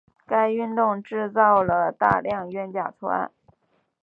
[0.25, 3.29] 该运动制造了大量冤假错案。